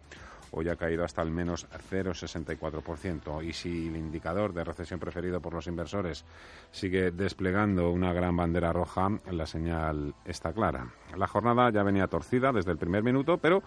Hoy 0.52 0.70
ha 0.70 0.76
caído 0.76 1.04
hasta 1.04 1.22
al 1.22 1.32
menos 1.32 1.68
0,64%. 1.92 3.44
Y 3.44 3.54
si 3.54 3.88
el 3.88 3.98
indicador 3.98 4.54
de 4.54 4.64
recesión 4.64 5.00
preferido 5.00 5.42
por 5.42 5.54
los 5.54 5.68
inversores 5.68 6.24
sigue 6.72 7.12
desplegando 7.12 7.92
una 7.92 8.14
gran 8.14 8.38
bandera 8.38 8.72
roja, 8.72 9.10
la 9.32 9.46
señal 9.46 10.16
está 10.24 10.54
clara. 10.54 10.88
La 11.18 11.28
jornada 11.28 11.70
ya 11.72 11.84
venía 11.84 12.08
torcida 12.08 12.52
desde 12.52 12.72
el 12.72 12.78
primer 12.78 13.04
minuto, 13.04 13.38
pero 13.38 13.64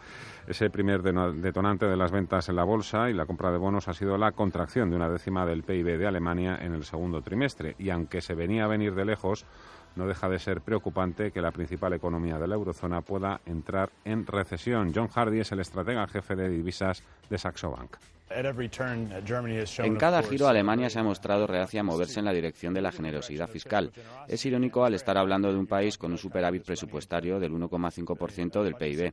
ese 0.47 0.71
primer 0.71 1.03
detonante 1.03 1.87
de 1.87 1.97
las 1.97 2.11
ventas 2.11 2.49
en 2.49 2.57
la 2.57 2.65
bolsa 2.65 3.11
y 3.11 3.15
la 3.15 3.27
compra 3.27 3.51
de 3.51 3.59
bonos 3.59 3.89
ha 3.89 3.95
sido 3.95 4.17
la 4.19 4.33
contracción 4.33 4.91
de 4.91 4.97
una 4.97 5.09
décima 5.09 5.47
del 5.47 5.63
PIB 5.63 5.99
de 5.99 6.07
Alemania 6.07 6.59
en 6.61 6.75
el 6.75 6.85
segundo 6.85 7.23
trimestre. 7.23 7.75
Y 7.79 7.91
aunque 7.91 8.21
se 8.21 8.35
venía 8.35 8.65
a 8.65 8.69
venir 8.69 8.95
de 8.95 9.05
lejos, 9.05 9.47
no 9.97 10.07
deja 10.07 10.29
de 10.29 10.39
ser 10.39 10.61
preocupante 10.61 11.33
que 11.33 11.43
la 11.43 11.51
principal 11.51 11.93
economía 11.93 12.39
de 12.39 12.47
la 12.47 12.55
eurozona 12.55 13.01
pueda 13.01 13.41
entrar 13.47 13.91
en 14.05 14.27
recesión. 14.27 14.93
John 14.95 15.09
Hardy 15.09 15.41
es 15.41 15.53
el 15.53 15.61
estratega 15.61 16.07
jefe 16.07 16.37
de 16.37 16.49
divisas 16.49 17.03
de 17.29 17.39
Saxo 17.39 17.71
Bank. 17.71 17.97
En 18.31 19.97
cada 19.97 20.23
giro, 20.23 20.49
Alemania 20.49 20.91
se 20.91 20.99
ha 20.99 21.03
mostrado 21.03 21.47
reacia 21.47 21.81
a 21.81 21.85
moverse 21.85 22.19
en 22.19 22.27
la 22.27 22.33
dirección 22.33 22.75
de 22.75 22.83
la 22.83 22.93
generosidad 22.93 23.49
fiscal. 23.49 23.93
Es 24.27 24.45
irónico 24.45 24.85
al 24.85 24.95
estar 24.95 25.17
hablando 25.17 25.53
de 25.53 25.59
un 25.59 25.67
país 25.67 25.97
con 25.97 26.13
un 26.13 26.19
superávit 26.19 26.65
presupuestario 26.65 27.41
del 27.41 27.53
1,5% 27.53 28.63
del 28.63 28.75
PIB. 28.75 29.13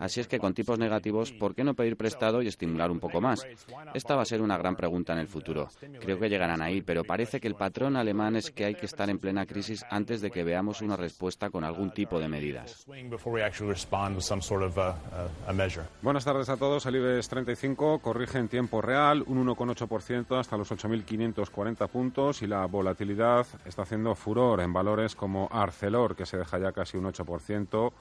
Así 0.00 0.20
es 0.20 0.28
que 0.28 0.38
con 0.38 0.54
tipos 0.54 0.78
negativos, 0.78 1.32
¿por 1.32 1.54
qué 1.54 1.64
no 1.64 1.74
pedir 1.74 1.96
prestado 1.96 2.42
y 2.42 2.48
estimular 2.48 2.90
un 2.90 3.00
poco 3.00 3.20
más? 3.20 3.46
Esta 3.92 4.16
va 4.16 4.22
a 4.22 4.26
ser 4.26 4.40
una 4.40 4.56
gran 4.56 4.76
pregunta 4.76 5.12
en 5.12 5.18
el 5.18 5.28
futuro. 5.28 5.68
Creo 6.00 6.18
que 6.18 6.28
llegarán 6.28 6.62
ahí, 6.62 6.80
pero 6.80 7.04
parece 7.04 7.40
que 7.40 7.48
el 7.48 7.54
patrón 7.54 7.96
alemán 7.96 8.36
es 8.36 8.50
que 8.50 8.64
hay 8.64 8.74
que 8.74 8.86
estar 8.86 9.10
en 9.10 9.18
plena 9.18 9.46
crisis 9.46 9.84
antes 9.90 10.20
de 10.20 10.30
que 10.30 10.44
veamos 10.44 10.80
una 10.80 10.96
respuesta 10.96 11.50
con 11.50 11.64
algún 11.64 11.92
tipo 11.92 12.18
de 12.18 12.28
medidas. 12.28 12.86
Buenas 16.02 16.24
tardes 16.24 16.48
a 16.48 16.56
todos. 16.56 16.86
El 16.86 16.96
IBEX 16.96 17.28
35 17.28 17.98
corrige 18.00 18.38
en 18.38 18.48
tiempo 18.54 18.80
real, 18.80 19.24
un 19.26 19.44
1,8% 19.44 20.38
hasta 20.38 20.56
los 20.56 20.70
8.540 20.70 21.88
puntos 21.88 22.40
y 22.40 22.46
la 22.46 22.64
volatilidad 22.66 23.44
está 23.64 23.82
haciendo 23.82 24.14
furor 24.14 24.60
en 24.60 24.72
valores 24.72 25.16
como 25.16 25.48
Arcelor, 25.50 26.14
que 26.14 26.24
se 26.24 26.36
deja 26.38 26.60
ya 26.60 26.70
casi 26.70 26.96
un 26.96 27.06
8%, 27.06 27.92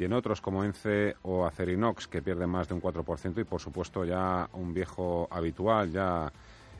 y 0.00 0.04
en 0.04 0.12
otros 0.12 0.40
como 0.40 0.64
Ence 0.64 1.14
o 1.22 1.46
Acerinox, 1.46 2.08
que 2.08 2.22
pierden 2.22 2.50
más 2.50 2.66
de 2.66 2.74
un 2.74 2.82
4%, 2.82 3.40
y 3.40 3.44
por 3.44 3.60
supuesto 3.60 4.04
ya 4.04 4.50
un 4.54 4.74
viejo 4.74 5.28
habitual, 5.30 5.92
ya 5.92 6.32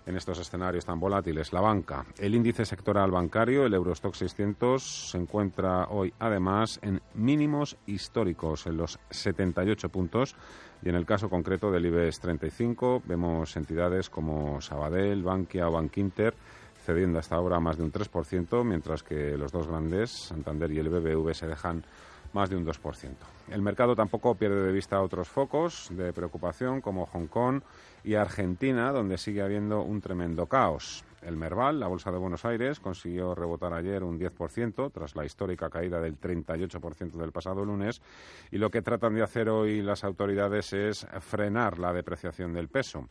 en 0.07 0.17
estos 0.17 0.41
escenarios 0.41 0.85
tan 0.85 0.99
volátiles, 0.99 1.53
la 1.53 1.61
banca. 1.61 2.05
El 2.19 2.35
índice 2.35 2.65
sectoral 2.65 3.13
bancario, 3.13 3.65
el 3.65 3.75
Eurostock 3.75 4.17
600, 4.17 5.11
se 5.11 5.19
encuentra 5.19 5.87
hoy 5.89 6.13
además 6.19 6.81
en 6.83 7.01
mínimos 7.15 7.77
históricos, 7.87 8.67
en 8.67 8.77
los 8.77 8.99
78 9.11 9.89
puntos 9.89 10.35
y 10.83 10.89
en 10.89 10.95
el 10.95 11.07
caso 11.07 11.29
concreto 11.29 11.71
del 11.71 11.87
IBEX 11.87 12.21
35 12.21 13.03
vemos 13.05 13.57
entidades 13.57 14.09
como 14.09 14.61
Sabadell, 14.61 15.23
Bankia 15.23 15.69
o 15.69 15.73
Bankinter 15.73 16.35
cediendo 16.85 17.19
hasta 17.19 17.37
ahora 17.37 17.61
más 17.61 17.77
de 17.77 17.85
un 17.85 17.93
3%, 17.93 18.65
mientras 18.65 19.03
que 19.03 19.37
los 19.37 19.53
dos 19.53 19.67
grandes, 19.67 20.11
Santander 20.11 20.71
y 20.73 20.79
el 20.79 20.89
BBV, 20.89 21.35
se 21.35 21.47
dejan 21.47 21.85
más 22.33 22.49
de 22.49 22.57
un 22.57 22.67
2%. 22.67 23.11
El 23.51 23.63
mercado 23.63 23.95
tampoco 23.95 24.35
pierde 24.35 24.63
de 24.63 24.73
vista 24.73 25.01
otros 25.03 25.29
focos 25.29 25.89
de 25.91 26.13
preocupación 26.13 26.81
como 26.81 27.07
Hong 27.07 27.27
Kong 27.27 27.63
y 28.05 28.15
Argentina, 28.15 28.93
donde 28.93 29.19
sigue 29.19 29.43
habiendo 29.43 29.83
un 29.83 30.01
tremendo 30.01 30.47
caos. 30.47 31.05
El 31.23 31.37
Merval, 31.37 31.81
la 31.81 31.89
Bolsa 31.89 32.11
de 32.11 32.19
Buenos 32.19 32.45
Aires, 32.45 32.81
consiguió 32.81 33.35
rebotar 33.35 33.75
ayer 33.75 34.03
un 34.03 34.19
10% 34.19 34.93
tras 34.93 35.17
la 35.17 35.25
histórica 35.25 35.69
caída 35.69 36.01
del 36.01 36.19
38% 36.19 37.13
del 37.13 37.33
pasado 37.33 37.65
lunes 37.65 38.01
y 38.51 38.59
lo 38.59 38.71
que 38.71 38.83
tratan 38.83 39.15
de 39.15 39.23
hacer 39.23 39.49
hoy 39.49 39.83
las 39.83 40.05
autoridades 40.05 40.73
es 40.73 41.07
frenar 41.21 41.79
la 41.79 41.93
depreciación 41.93 42.53
del 42.53 42.69
peso. 42.69 43.09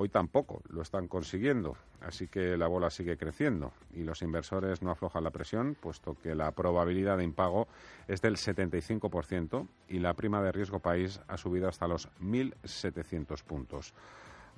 Hoy 0.00 0.10
tampoco 0.10 0.62
lo 0.68 0.82
están 0.82 1.08
consiguiendo, 1.08 1.76
así 2.00 2.28
que 2.28 2.56
la 2.56 2.68
bola 2.68 2.88
sigue 2.88 3.16
creciendo 3.16 3.72
y 3.92 4.04
los 4.04 4.22
inversores 4.22 4.80
no 4.80 4.92
aflojan 4.92 5.24
la 5.24 5.32
presión, 5.32 5.74
puesto 5.74 6.16
que 6.22 6.36
la 6.36 6.52
probabilidad 6.52 7.18
de 7.18 7.24
impago 7.24 7.66
es 8.06 8.22
del 8.22 8.36
75% 8.36 9.66
y 9.88 9.98
la 9.98 10.14
prima 10.14 10.40
de 10.40 10.52
riesgo 10.52 10.78
país 10.78 11.20
ha 11.26 11.36
subido 11.36 11.66
hasta 11.66 11.88
los 11.88 12.08
1.700 12.20 13.42
puntos. 13.42 13.92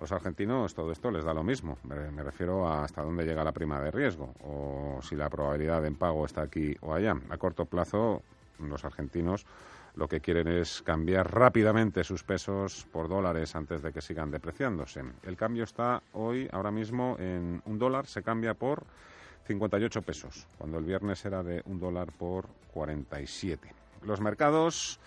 A 0.00 0.04
los 0.04 0.12
argentinos 0.12 0.72
todo 0.72 0.92
esto 0.92 1.10
les 1.10 1.26
da 1.26 1.34
lo 1.34 1.44
mismo. 1.44 1.76
Me, 1.84 2.22
refiero 2.22 2.66
a 2.66 2.84
hasta 2.84 3.02
dónde 3.02 3.26
llega 3.26 3.44
la 3.44 3.52
prima 3.52 3.78
de 3.82 3.90
riesgo 3.90 4.34
o 4.42 4.98
si 5.02 5.14
la 5.14 5.28
probabilidad 5.28 5.82
de 5.82 5.88
impago 5.88 6.24
está 6.24 6.40
aquí 6.40 6.74
o 6.80 6.94
allá. 6.94 7.14
A 7.28 7.36
corto 7.36 7.66
plazo, 7.66 8.22
los 8.60 8.82
argentinos 8.86 9.44
lo 9.96 10.08
que 10.08 10.22
quieren 10.22 10.48
es 10.48 10.80
cambiar 10.80 11.30
rápidamente 11.30 12.02
sus 12.02 12.24
pesos 12.24 12.86
por 12.90 13.10
dólares 13.10 13.54
antes 13.54 13.82
de 13.82 13.92
que 13.92 14.00
sigan 14.00 14.30
depreciándose. 14.30 15.02
El 15.22 15.36
cambio 15.36 15.64
está 15.64 16.02
hoy, 16.14 16.48
ahora 16.50 16.70
mismo, 16.70 17.16
en 17.18 17.60
un 17.66 17.78
dólar 17.78 18.06
se 18.06 18.22
cambia 18.22 18.54
por 18.54 18.84
58 19.44 20.00
pesos, 20.00 20.46
cuando 20.56 20.78
el 20.78 20.86
viernes 20.86 21.22
era 21.26 21.42
de 21.42 21.60
un 21.66 21.78
dólar 21.78 22.10
por 22.10 22.46
47. 22.72 23.74
Los 24.06 24.22
mercados 24.22 24.98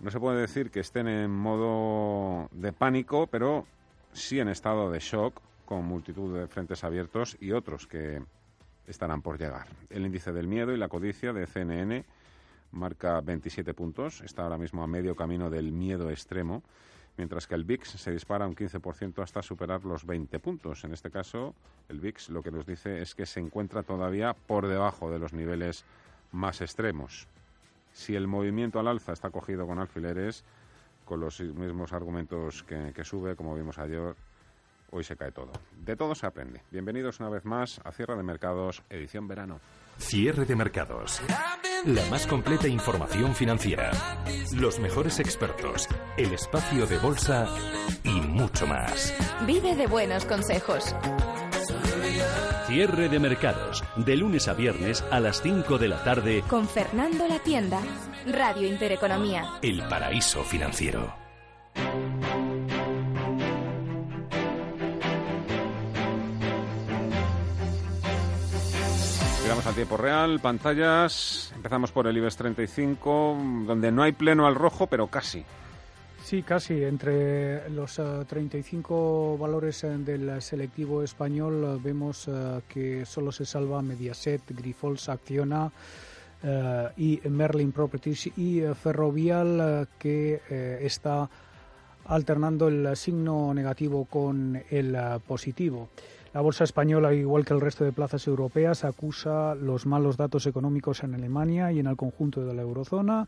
no 0.00 0.10
se 0.10 0.18
puede 0.18 0.40
decir 0.40 0.70
que 0.70 0.80
estén 0.80 1.08
en 1.08 1.30
modo 1.30 2.48
de 2.52 2.72
pánico, 2.72 3.26
pero 3.26 3.66
sí 4.14 4.40
en 4.40 4.48
estado 4.48 4.90
de 4.90 5.00
shock, 5.00 5.40
con 5.66 5.84
multitud 5.84 6.38
de 6.38 6.46
frentes 6.46 6.84
abiertos 6.84 7.36
y 7.40 7.52
otros 7.52 7.86
que 7.86 8.22
estarán 8.86 9.22
por 9.22 9.38
llegar. 9.38 9.66
El 9.90 10.06
índice 10.06 10.32
del 10.32 10.46
miedo 10.46 10.72
y 10.72 10.78
la 10.78 10.88
codicia 10.88 11.32
de 11.32 11.46
CNN 11.46 12.04
marca 12.72 13.20
27 13.20 13.72
puntos, 13.74 14.20
está 14.22 14.42
ahora 14.42 14.58
mismo 14.58 14.82
a 14.82 14.86
medio 14.86 15.14
camino 15.14 15.48
del 15.48 15.72
miedo 15.72 16.10
extremo, 16.10 16.62
mientras 17.16 17.46
que 17.46 17.54
el 17.54 17.64
VIX 17.64 17.88
se 17.88 18.10
dispara 18.10 18.46
un 18.46 18.56
15% 18.56 19.22
hasta 19.22 19.42
superar 19.42 19.84
los 19.84 20.04
20 20.04 20.38
puntos. 20.40 20.84
En 20.84 20.92
este 20.92 21.10
caso, 21.10 21.54
el 21.88 22.00
VIX 22.00 22.30
lo 22.30 22.42
que 22.42 22.50
nos 22.50 22.66
dice 22.66 23.00
es 23.00 23.14
que 23.14 23.26
se 23.26 23.40
encuentra 23.40 23.82
todavía 23.82 24.34
por 24.34 24.66
debajo 24.66 25.10
de 25.10 25.18
los 25.18 25.32
niveles 25.32 25.84
más 26.32 26.60
extremos. 26.60 27.28
Si 27.92 28.16
el 28.16 28.26
movimiento 28.26 28.80
al 28.80 28.88
alza 28.88 29.12
está 29.12 29.30
cogido 29.30 29.66
con 29.66 29.78
alfileres, 29.78 30.44
con 31.04 31.20
los 31.20 31.40
mismos 31.40 31.92
argumentos 31.92 32.62
que, 32.64 32.92
que 32.94 33.04
sube, 33.04 33.36
como 33.36 33.54
vimos 33.54 33.78
ayer, 33.78 34.14
hoy 34.90 35.04
se 35.04 35.16
cae 35.16 35.32
todo. 35.32 35.52
De 35.84 35.96
todo 35.96 36.14
se 36.14 36.26
aprende. 36.26 36.62
Bienvenidos 36.70 37.20
una 37.20 37.28
vez 37.28 37.44
más 37.44 37.80
a 37.84 37.92
Cierre 37.92 38.16
de 38.16 38.22
Mercados, 38.22 38.82
edición 38.88 39.28
verano. 39.28 39.60
Cierre 39.98 40.44
de 40.44 40.56
Mercados. 40.56 41.20
La 41.84 42.04
más 42.10 42.26
completa 42.26 42.66
información 42.66 43.34
financiera. 43.34 43.90
Los 44.56 44.80
mejores 44.80 45.20
expertos. 45.20 45.88
El 46.16 46.32
espacio 46.32 46.86
de 46.86 46.98
bolsa 46.98 47.46
y 48.02 48.20
mucho 48.20 48.66
más. 48.66 49.14
Vive 49.46 49.76
de 49.76 49.86
buenos 49.86 50.24
consejos. 50.24 50.94
Cierre 52.66 53.10
de 53.10 53.18
mercados, 53.18 53.84
de 53.94 54.16
lunes 54.16 54.48
a 54.48 54.54
viernes 54.54 55.04
a 55.10 55.20
las 55.20 55.42
5 55.42 55.76
de 55.76 55.88
la 55.88 56.02
tarde. 56.02 56.42
Con 56.48 56.66
Fernando 56.66 57.28
La 57.28 57.38
Tienda, 57.38 57.78
Radio 58.26 58.66
Intereconomía. 58.66 59.44
El 59.60 59.82
paraíso 59.82 60.42
financiero. 60.44 61.14
Llegamos 69.42 69.66
al 69.66 69.74
tiempo 69.74 69.98
real, 69.98 70.40
pantallas. 70.40 71.52
Empezamos 71.54 71.92
por 71.92 72.06
el 72.06 72.16
IBEX 72.16 72.36
35, 72.36 73.36
donde 73.66 73.92
no 73.92 74.02
hay 74.02 74.12
pleno 74.12 74.46
al 74.46 74.54
rojo, 74.54 74.86
pero 74.86 75.08
casi. 75.08 75.44
Sí, 76.24 76.42
casi. 76.42 76.82
Entre 76.82 77.68
los 77.68 78.00
35 78.26 79.34
eh, 79.36 79.38
valores 79.38 79.84
eh, 79.84 79.88
del 79.98 80.40
selectivo 80.40 81.02
español 81.02 81.62
eh, 81.62 81.80
vemos 81.84 82.30
que 82.66 83.04
solo 83.04 83.30
se 83.30 83.44
salva 83.44 83.82
Mediaset, 83.82 84.40
Grifols, 84.48 85.10
Acciona 85.10 85.70
y 86.96 87.20
Merlin 87.28 87.72
Properties 87.72 88.38
y 88.38 88.60
Ferrovial 88.74 89.88
que 89.98 90.42
está 90.82 91.28
alternando 92.04 92.68
el 92.68 92.94
signo 92.96 93.54
negativo 93.54 94.04
con 94.04 94.62
el 94.70 94.94
positivo. 95.26 95.88
La 96.34 96.42
bolsa 96.42 96.64
española, 96.64 97.14
igual 97.14 97.46
que 97.46 97.54
el 97.54 97.62
resto 97.62 97.84
de 97.84 97.92
plazas 97.92 98.26
europeas, 98.26 98.84
acusa 98.84 99.54
los 99.54 99.86
malos 99.86 100.18
datos 100.18 100.46
económicos 100.46 101.02
en 101.02 101.14
Alemania 101.14 101.72
y 101.72 101.78
en 101.78 101.86
el 101.86 101.96
conjunto 101.96 102.44
de 102.44 102.52
la 102.52 102.60
eurozona 102.60 103.26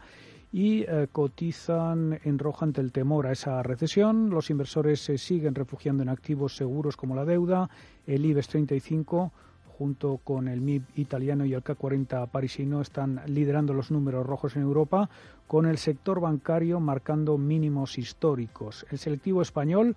y 0.56 0.88
eh, 0.88 1.08
cotizan 1.12 2.18
en 2.24 2.38
rojo 2.38 2.64
ante 2.64 2.80
el 2.80 2.90
temor 2.90 3.26
a 3.26 3.32
esa 3.32 3.62
recesión. 3.62 4.30
Los 4.30 4.48
inversores 4.48 5.00
se 5.00 5.18
siguen 5.18 5.54
refugiando 5.54 6.02
en 6.02 6.08
activos 6.08 6.56
seguros 6.56 6.96
como 6.96 7.14
la 7.14 7.26
deuda. 7.26 7.68
El 8.06 8.24
IBEX 8.24 8.48
35 8.48 9.32
junto 9.66 10.16
con 10.24 10.48
el 10.48 10.62
MIB 10.62 10.84
italiano 10.94 11.44
y 11.44 11.52
el 11.52 11.62
K40 11.62 12.30
parisino, 12.30 12.80
están 12.80 13.20
liderando 13.26 13.74
los 13.74 13.90
números 13.90 14.24
rojos 14.24 14.56
en 14.56 14.62
Europa, 14.62 15.10
con 15.46 15.66
el 15.66 15.76
sector 15.76 16.20
bancario 16.20 16.80
marcando 16.80 17.36
mínimos 17.36 17.98
históricos. 17.98 18.86
El 18.90 18.96
selectivo 18.96 19.42
español 19.42 19.94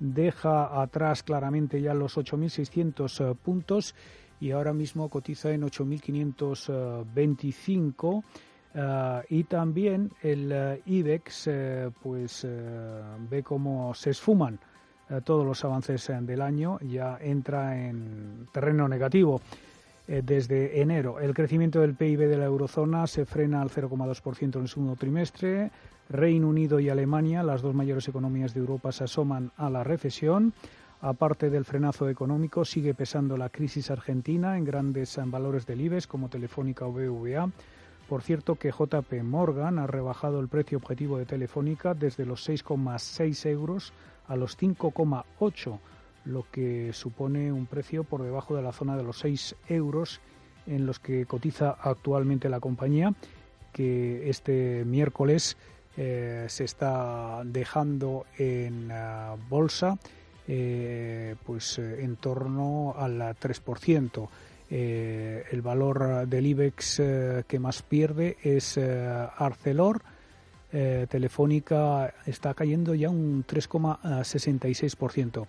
deja 0.00 0.80
atrás 0.80 1.22
claramente 1.22 1.82
ya 1.82 1.92
los 1.92 2.16
8.600 2.16 3.20
eh, 3.20 3.34
puntos 3.34 3.94
y 4.40 4.52
ahora 4.52 4.72
mismo 4.72 5.10
cotiza 5.10 5.50
en 5.50 5.64
8.525 5.64 8.22
Uh, 8.74 9.22
y 9.30 9.44
también 9.44 10.10
el 10.22 10.52
uh, 10.52 10.90
IBEX 10.90 11.46
uh, 11.46 11.92
pues 12.02 12.46
ve 13.30 13.42
cómo 13.42 13.94
se 13.94 14.10
esfuman 14.10 14.58
todos 15.24 15.46
los 15.46 15.64
avances 15.64 16.12
del 16.20 16.42
año, 16.42 16.78
ya 16.80 17.16
entra 17.18 17.82
en 17.88 18.46
terreno 18.52 18.86
negativo 18.88 19.40
desde 20.06 20.82
enero. 20.82 21.18
El 21.18 21.32
crecimiento 21.32 21.80
del 21.80 21.94
PIB 21.94 22.28
de 22.28 22.36
la 22.36 22.44
eurozona 22.44 23.06
se 23.06 23.24
frena 23.24 23.62
al 23.62 23.70
0,2% 23.70 24.56
en 24.56 24.60
el 24.60 24.68
segundo 24.68 24.96
trimestre. 24.96 25.70
Reino 26.10 26.46
Unido 26.46 26.78
y 26.78 26.90
Alemania, 26.90 27.42
las 27.42 27.62
dos 27.62 27.74
mayores 27.74 28.06
economías 28.06 28.52
de 28.52 28.60
Europa, 28.60 28.92
se 28.92 29.04
asoman 29.04 29.50
a 29.56 29.70
la 29.70 29.82
recesión. 29.82 30.52
Aparte 31.00 31.48
del 31.48 31.64
frenazo 31.64 32.10
económico, 32.10 32.66
sigue 32.66 32.92
pesando 32.92 33.38
la 33.38 33.48
crisis 33.48 33.90
argentina 33.90 34.58
en 34.58 34.64
grandes 34.64 35.18
valores 35.24 35.64
del 35.64 35.80
IBEX 35.80 36.06
como 36.06 36.28
Telefónica 36.28 36.84
o 36.84 36.92
BVA 36.92 37.50
por 38.08 38.22
cierto 38.22 38.56
que 38.56 38.70
JP 38.70 39.22
Morgan 39.22 39.78
ha 39.78 39.86
rebajado 39.86 40.40
el 40.40 40.48
precio 40.48 40.78
objetivo 40.78 41.18
de 41.18 41.26
Telefónica 41.26 41.94
desde 41.94 42.24
los 42.24 42.48
6,6 42.48 43.46
euros 43.46 43.92
a 44.26 44.36
los 44.36 44.58
5,8, 44.58 45.78
lo 46.24 46.46
que 46.50 46.92
supone 46.92 47.52
un 47.52 47.66
precio 47.66 48.04
por 48.04 48.22
debajo 48.22 48.56
de 48.56 48.62
la 48.62 48.72
zona 48.72 48.96
de 48.96 49.02
los 49.02 49.18
6 49.18 49.56
euros 49.68 50.20
en 50.66 50.86
los 50.86 50.98
que 50.98 51.26
cotiza 51.26 51.76
actualmente 51.80 52.48
la 52.48 52.60
compañía, 52.60 53.14
que 53.72 54.28
este 54.28 54.84
miércoles 54.84 55.56
eh, 55.96 56.46
se 56.48 56.64
está 56.64 57.42
dejando 57.44 58.26
en 58.38 58.90
bolsa 59.48 59.98
eh, 60.50 61.36
pues 61.44 61.78
eh, 61.78 62.02
en 62.02 62.16
torno 62.16 62.94
al 62.96 63.18
3%. 63.18 64.28
Eh, 64.70 65.44
el 65.50 65.62
valor 65.62 66.26
del 66.26 66.46
IBEX 66.46 67.00
eh, 67.00 67.42
que 67.46 67.58
más 67.58 67.80
pierde 67.82 68.36
es 68.42 68.76
eh, 68.76 69.26
Arcelor. 69.36 70.02
Telefónica 70.70 72.12
está 72.26 72.52
cayendo 72.52 72.94
ya 72.94 73.08
un 73.08 73.42
3,66%. 73.46 75.46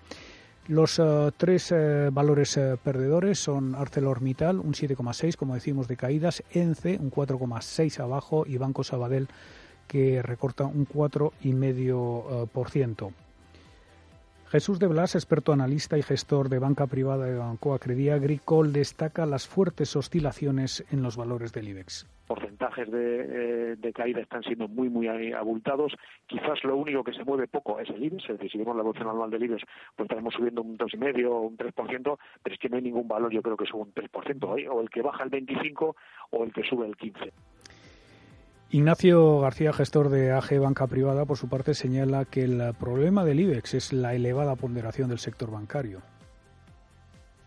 Los 0.69 1.01
tres 1.35 1.75
valores 2.13 2.57
perdedores 2.81 3.37
son 3.37 3.75
ArcelorMittal, 3.75 4.61
un 4.61 4.71
7,6, 4.71 5.35
como 5.35 5.55
decimos, 5.55 5.89
de 5.89 5.97
caídas, 5.97 6.41
ENCE, 6.53 6.97
un 7.01 7.11
4,6 7.11 7.99
abajo, 7.99 8.45
y 8.47 8.55
Banco 8.55 8.85
Sabadell, 8.85 9.27
que 9.89 10.21
recorta 10.21 10.63
un 10.63 10.87
4,5%. 10.87 13.11
Jesús 14.49 14.79
de 14.79 14.87
Blas, 14.87 15.13
experto 15.13 15.53
analista 15.53 15.95
y 15.97 16.01
gestor 16.01 16.49
de 16.49 16.57
banca 16.57 16.87
privada 16.87 17.25
de 17.25 17.37
Banco 17.37 17.75
Acredía 17.75 18.15
Agricole, 18.15 18.71
destaca 18.71 19.27
las 19.27 19.47
fuertes 19.47 19.95
oscilaciones 19.95 20.83
en 20.91 21.03
los 21.03 21.17
valores 21.17 21.53
del 21.53 21.67
IBEX 21.67 22.07
porcentajes 22.29 22.91
de, 22.91 23.73
eh, 23.73 23.93
caída 23.93 24.21
están 24.21 24.43
siendo 24.43 24.67
muy, 24.67 24.87
muy 24.87 25.07
abultados. 25.33 25.93
Quizás 26.27 26.63
lo 26.63 26.77
único 26.77 27.03
que 27.03 27.11
se 27.11 27.23
mueve 27.23 27.47
poco 27.47 27.79
es 27.79 27.89
el 27.89 28.03
IBEX, 28.03 28.23
es 28.29 28.37
decir, 28.37 28.51
si 28.51 28.57
vemos 28.59 28.75
la 28.75 28.81
evolución 28.81 29.09
anual 29.09 29.31
del 29.31 29.43
IBEX, 29.45 29.63
pues 29.95 30.05
estaremos 30.05 30.35
subiendo 30.35 30.61
un 30.61 30.77
2,5 30.77 31.25
o 31.25 31.41
un 31.41 31.57
3%, 31.57 32.19
pero 32.43 32.53
es 32.53 32.59
que 32.59 32.69
no 32.69 32.75
hay 32.75 32.83
ningún 32.83 33.07
valor, 33.07 33.31
yo 33.31 33.41
creo 33.41 33.57
que 33.57 33.65
sube 33.65 33.81
un 33.81 33.93
3%, 33.95 34.59
¿eh? 34.59 34.69
o 34.69 34.79
el 34.79 34.91
que 34.91 35.01
baja 35.01 35.23
el 35.23 35.31
25 35.31 35.95
o 36.29 36.43
el 36.43 36.53
que 36.53 36.63
sube 36.63 36.85
el 36.85 36.95
15. 36.95 37.33
Ignacio 38.71 39.39
García, 39.39 39.73
gestor 39.73 40.09
de 40.09 40.31
AG 40.31 40.59
Banca 40.59 40.85
Privada, 40.85 41.25
por 41.25 41.37
su 41.37 41.49
parte 41.49 41.73
señala 41.73 42.25
que 42.25 42.43
el 42.43 42.75
problema 42.79 43.25
del 43.25 43.39
IBEX 43.39 43.73
es 43.73 43.93
la 43.93 44.13
elevada 44.13 44.55
ponderación 44.55 45.09
del 45.09 45.17
sector 45.17 45.49
bancario 45.49 46.03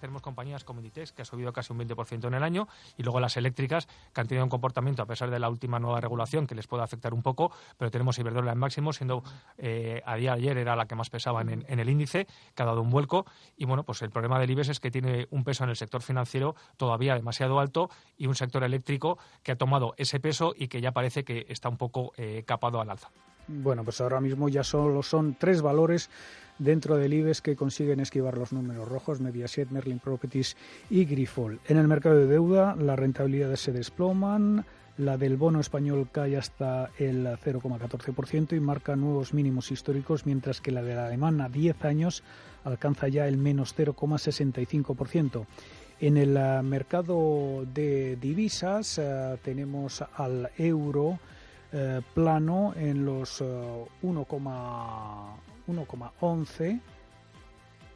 tenemos 0.03 0.21
compañías 0.21 0.65
como 0.65 0.81
Inditex, 0.81 1.13
que 1.13 1.23
ha 1.23 1.25
subido 1.25 1.53
casi 1.53 1.73
un 1.73 1.79
20% 1.79 2.27
en 2.27 2.35
el 2.35 2.43
año, 2.43 2.67
y 2.97 3.05
luego 3.05 3.21
las 3.21 3.37
eléctricas, 3.37 3.87
que 4.13 4.21
han 4.21 4.27
tenido 4.27 4.45
un 4.45 4.51
comportamiento, 4.51 5.01
a 5.01 5.07
pesar 5.07 5.31
de 5.31 5.39
la 5.39 5.49
última 5.49 5.79
nueva 5.79 6.01
regulación, 6.01 6.49
que 6.49 6.57
les 6.57 6.67
puede 6.67 6.83
afectar 6.83 7.15
un 7.15 7.23
poco, 7.23 7.53
pero 7.79 7.89
tenemos 7.93 8.19
Iberdrola 8.19 8.51
en 8.51 8.59
máximo, 8.59 8.93
siendo 8.93 9.23
eh, 9.59 10.03
a 10.05 10.17
día 10.17 10.33
de 10.33 10.39
ayer 10.39 10.59
era 10.59 10.75
la 10.75 10.87
que 10.87 10.97
más 10.97 11.09
pesaba 11.09 11.43
en, 11.43 11.65
el 11.69 11.89
índice, 11.89 12.27
que 12.57 12.63
ha 12.65 12.67
dado 12.67 12.83
un 12.83 12.91
vuelco, 12.91 13.27
y 13.57 13.65
bueno, 13.65 13.85
pues 13.85 14.03
el 14.03 14.11
problema 14.11 14.41
del 14.41 14.51
IBEX 14.51 14.71
es 14.71 14.81
que 14.81 14.91
tiene 14.91 15.29
un 15.31 15.45
peso 15.45 15.63
en 15.63 15.71
el 15.71 15.77
sector 15.77 16.03
financiero 16.03 16.57
todavía 16.77 17.15
demasiado 17.15 17.61
alto 17.61 17.89
y 18.19 18.27
un 18.27 18.35
sector 18.35 18.65
eléctrico 18.65 19.19
que 19.45 19.53
ha 19.53 19.57
tomado 19.57 19.95
ese 19.99 20.19
peso 20.19 20.53
y 20.57 20.67
que 20.67 20.81
ya 20.81 20.91
parece 20.91 21.23
que 21.23 21.47
está 21.49 21.69
un 21.69 21.77
poco 21.77 22.13
eh, 22.17 22.43
capado 22.45 22.81
al 22.81 22.91
alza. 22.91 23.11
Bueno, 23.49 23.85
pues 23.85 24.01
ahora 24.01 24.21
mismo 24.21 24.49
ya 24.49 24.65
solo 24.65 25.03
son 25.03 25.37
tres 25.39 25.63
valores 25.63 26.11
dentro 26.63 26.97
del 26.97 27.13
IBEX 27.13 27.43
que 27.43 27.57
consiguen 27.57 28.01
esquivar 28.01 28.39
los 28.39 28.53
números 28.53 28.89
rojos, 28.89 29.21
Mediaset, 29.21 29.71
Merlin 29.71 29.99
Properties 29.99 30.57
y 30.91 31.05
Grifol. 31.05 31.61
En 31.67 31.77
el 31.77 31.89
mercado 31.89 32.17
de 32.17 32.27
deuda, 32.27 32.77
las 32.77 32.99
rentabilidades 32.99 33.61
se 33.61 33.73
desploman, 33.73 34.65
la 34.99 35.17
del 35.17 35.37
bono 35.37 35.59
español 35.59 36.09
cae 36.13 36.37
hasta 36.37 36.91
el 36.99 37.27
0,14% 37.27 38.57
y 38.57 38.61
marca 38.61 38.95
nuevos 38.95 39.35
mínimos 39.35 39.73
históricos, 39.73 40.27
mientras 40.27 40.61
que 40.61 40.71
la 40.71 40.83
de 40.83 40.95
la 40.95 41.07
alemana 41.07 41.49
10 41.49 41.85
años 41.85 42.23
alcanza 42.65 43.09
ya 43.09 43.27
el 43.27 43.39
menos 43.39 43.77
0,65%. 43.77 45.47
En 46.01 46.17
el 46.17 46.37
eh, 46.37 46.63
mercado 46.63 47.65
de 47.73 48.17
divisas 48.17 48.99
eh, 48.99 49.39
tenemos 49.43 50.05
al 50.15 50.51
euro 50.59 51.19
eh, 51.73 52.03
plano 52.15 52.75
en 52.77 53.05
los 53.05 53.41
1,1 53.41 55.52
1,11 55.73 56.81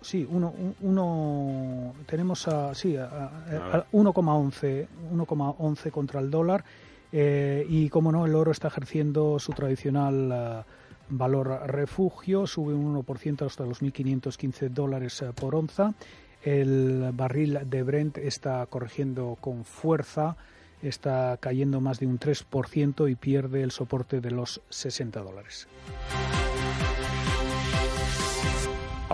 sí, 0.01 0.27
uno, 0.31 0.55
uno, 0.81 1.95
tenemos 2.07 2.47
a, 2.49 2.75
sí, 2.75 2.97
a, 2.97 3.87
1,11 3.93 4.87
1,11 5.13 5.91
contra 5.91 6.21
el 6.21 6.31
dólar 6.31 6.65
eh, 7.13 7.67
y 7.69 7.89
como 7.89 8.13
no 8.13 8.27
el 8.27 8.35
oro 8.35 8.53
está 8.53 8.69
ejerciendo 8.69 9.39
su 9.39 9.53
tradicional 9.53 10.31
eh, 10.33 10.63
valor 11.09 11.63
refugio, 11.67 12.47
sube 12.47 12.75
un 12.75 13.03
1% 13.03 13.47
hasta 13.47 13.65
los 13.65 13.83
1.515 13.83 14.69
dólares 14.71 15.23
eh, 15.23 15.31
por 15.35 15.55
onza. 15.55 15.95
El 16.43 17.11
barril 17.13 17.61
de 17.65 17.83
Brent 17.83 18.19
está 18.19 18.65
corrigiendo 18.67 19.37
con 19.41 19.65
fuerza, 19.65 20.37
está 20.83 21.37
cayendo 21.41 21.81
más 21.81 21.99
de 21.99 22.07
un 22.07 22.21
3% 22.21 23.11
y 23.11 23.17
pierde 23.17 23.63
el 23.63 23.73
soporte 23.73 24.21
de 24.21 24.31
los 24.31 24.61
60 24.69 25.21
dólares. 25.23 25.67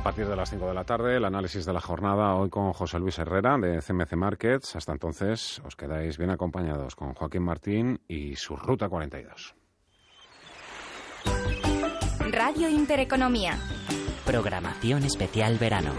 A 0.02 0.06
partir 0.06 0.26
de 0.26 0.34
las 0.34 0.50
5 0.50 0.66
de 0.66 0.74
la 0.74 0.82
tarde, 0.82 1.16
el 1.16 1.24
análisis 1.24 1.64
de 1.64 1.72
la 1.72 1.80
jornada 1.80 2.34
hoy 2.34 2.50
con 2.50 2.72
José 2.72 2.98
Luis 2.98 3.20
Herrera 3.20 3.56
de 3.56 3.80
CMC 3.80 4.14
Markets. 4.16 4.74
Hasta 4.74 4.90
entonces, 4.90 5.62
os 5.64 5.76
quedáis 5.76 6.18
bien 6.18 6.30
acompañados 6.30 6.96
con 6.96 7.14
Joaquín 7.14 7.44
Martín 7.44 8.00
y 8.08 8.34
su 8.34 8.56
Ruta 8.56 8.88
42. 8.88 9.54
Radio 12.32 12.68
Intereconomía. 12.68 13.56
Programación 14.26 15.04
especial 15.04 15.56
verano. 15.58 15.92